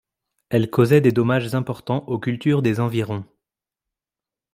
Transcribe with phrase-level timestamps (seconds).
[0.49, 3.23] Elle causait des dommages importants aux cultures des environs.